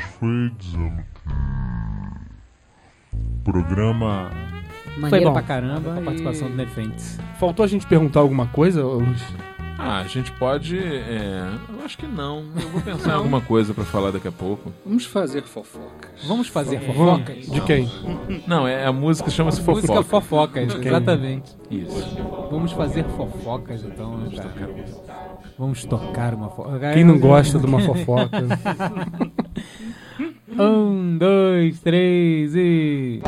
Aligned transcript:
foi 0.00 0.50
dizendo 0.58 1.02
que 1.14 1.32
o 3.16 3.42
programa 3.44 4.30
Foi 4.84 5.00
Maneiro 5.02 5.26
bom. 5.26 5.32
pra 5.32 5.42
caramba. 5.42 5.94
A 5.94 6.00
e- 6.00 6.04
participação 6.04 6.48
do 6.50 6.56
Nefentes. 6.56 7.18
Faltou 7.38 7.64
a 7.64 7.68
gente 7.68 7.86
perguntar 7.86 8.20
alguma 8.20 8.46
coisa, 8.48 8.82
Luiz? 8.84 9.22
Ah, 9.82 10.00
a 10.00 10.04
gente 10.06 10.30
pode. 10.32 10.76
é, 10.78 11.42
Eu 11.70 11.82
acho 11.86 11.96
que 11.96 12.06
não. 12.06 12.44
Eu 12.54 12.68
vou 12.68 12.82
pensar 12.82 13.08
em 13.12 13.14
alguma 13.14 13.40
coisa 13.40 13.72
pra 13.72 13.82
falar 13.82 14.10
daqui 14.10 14.28
a 14.28 14.32
pouco. 14.32 14.70
Vamos 14.84 15.06
fazer 15.06 15.40
fofocas. 15.42 16.22
Vamos 16.28 16.48
fazer 16.48 16.78
Vamos? 16.80 16.96
fofocas? 16.96 17.46
De 17.50 17.60
quem? 17.62 17.90
Não, 18.46 18.68
é 18.68 18.84
a 18.84 18.92
música 18.92 19.30
chama-se 19.30 19.62
Música 19.62 19.86
Fofoca. 19.86 20.02
fofocas, 20.06 20.74
quem? 20.74 20.86
exatamente. 20.86 21.56
Isso. 21.70 22.06
Vamos 22.50 22.72
fazer 22.72 23.04
fofocas, 23.16 23.82
então, 23.82 24.18
né, 24.18 24.36
cara? 24.36 24.74
Vamos 25.58 25.82
tocar 25.86 26.34
uma 26.34 26.50
fofoca. 26.50 26.92
Quem 26.92 27.04
não 27.04 27.16
gosta 27.18 27.58
de 27.58 27.64
uma 27.64 27.80
fofoca? 27.80 28.38
Um, 30.62 31.16
dois, 31.16 31.80
três 31.80 32.54
e. 32.54 33.22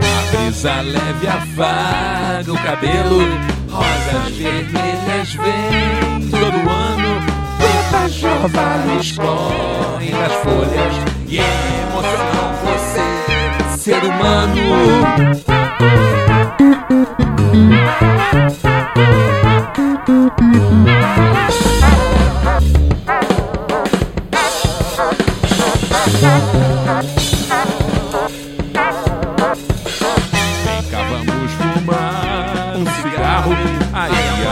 A 0.00 0.30
brisa 0.30 0.80
leve 0.80 1.26
afaga 1.28 2.50
o 2.50 2.56
cabelo, 2.56 3.18
rosas 3.74 4.36
vermelhas 4.36 5.34
vêm 5.34 6.30
todo 6.30 6.70
ano. 6.70 7.24
De 8.08 8.26
orvalho 8.26 9.00
correm 9.16 10.10
das 10.10 10.32
folhas 10.42 10.94
e 11.26 11.38
emocionam 11.38 12.52
você, 12.64 13.06
ser 13.78 14.04
humano. 14.04 14.60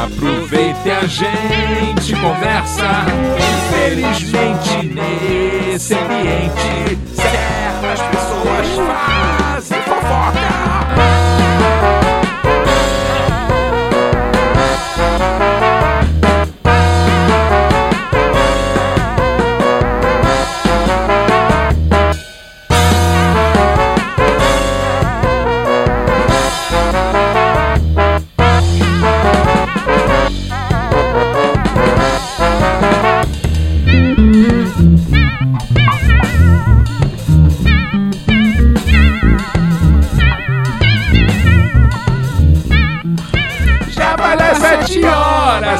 Aproveita 0.04 0.80
e 0.84 0.90
a 0.90 1.06
gente 1.06 2.14
conversa. 2.16 3.04
Infelizmente, 3.70 4.86
nesse 4.86 5.94
ambiente, 5.94 6.98
certas 7.14 8.00
pessoas 8.10 8.66
fazem 8.86 9.41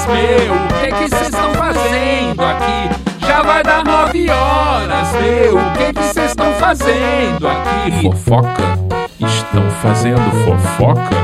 meu. 0.07 0.55
O 0.55 0.69
que 0.81 0.93
que 0.93 1.09
vocês 1.09 1.23
estão 1.23 1.55
fazendo 1.55 2.43
aqui? 2.43 3.27
Já 3.27 3.43
vai 3.43 3.63
dar 3.63 3.85
nove 3.85 4.31
horas, 4.31 5.13
meu. 5.13 5.57
O 5.57 5.73
que 5.73 5.93
que 5.93 6.03
vocês 6.03 6.31
estão 6.31 6.53
fazendo 6.55 7.49
aqui? 7.49 8.03
Fofoca? 8.03 8.79
Estão 9.21 9.71
fazendo 9.83 10.31
fofoca? 10.45 11.23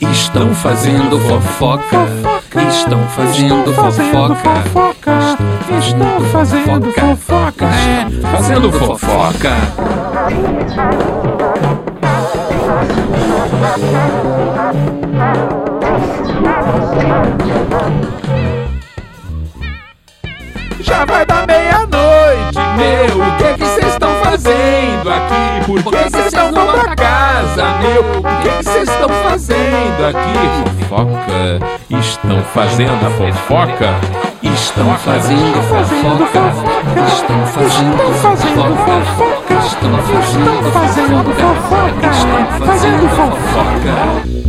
Estão 0.00 0.54
fazendo 0.54 1.18
fofoca. 1.20 2.06
Estão 2.68 3.08
fazendo 3.08 3.64
fofoca. 3.64 5.36
Estão 5.78 6.20
fazendo 6.32 6.92
fofoca. 6.92 7.66
É, 7.66 8.06
fazendo 8.30 8.72
fofoca. 8.72 9.50
Já 20.82 21.04
vai 21.04 21.26
dar 21.26 21.46
meia-noite, 21.46 22.58
meu. 22.76 23.22
O 23.22 23.36
que 23.36 23.54
que 23.54 23.64
vocês 23.64 23.92
estão 23.92 24.14
fazendo 24.22 25.10
aqui? 25.10 25.64
Por 25.66 25.92
que 25.92 26.10
vocês 26.10 26.26
estão 26.26 26.52
vão 26.52 26.66
pra 26.72 26.96
casa, 26.96 27.64
meu? 27.80 28.00
O 28.18 28.42
que 28.42 28.48
que 28.48 28.64
vocês 28.64 28.88
estão 28.88 29.08
fazendo 29.08 30.06
aqui? 30.06 30.88
Fofoca. 30.88 31.60
Estão 31.90 32.42
fazendo 32.42 33.10
fofoca? 33.18 33.94
Estão 34.42 34.96
fazendo 34.96 35.52
fofoca. 36.26 37.00
Estão 37.06 37.46
fazendo 37.46 37.96
fofoca. 38.86 39.54
Estão 39.66 39.92
fazendo 40.72 41.34
fofoca. 41.34 42.08
Estão 42.10 42.66
fazendo 42.66 43.08
fofoca. 43.10 44.39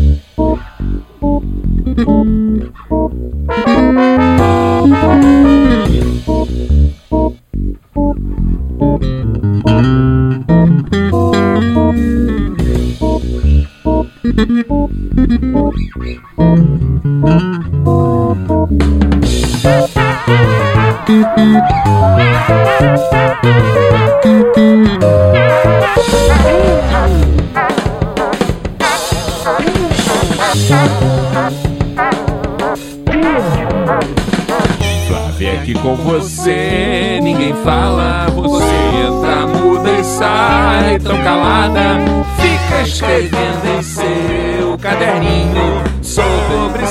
Flávia 35.07 35.53
aqui 35.53 35.73
com 35.73 35.95
você, 35.95 37.19
ninguém 37.21 37.53
fala. 37.63 38.27
Você 38.29 38.63
entra, 38.63 39.47
muda 39.47 39.91
e 39.91 40.03
sai 40.03 40.99
tão 40.99 41.21
calada. 41.23 41.99
Fica 42.37 42.81
escrevendo 42.83 43.79
em 43.79 43.81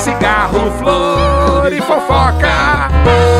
cigarro, 0.01 0.71
flor 0.79 1.71
e 1.71 1.81
fofoca. 1.83 3.40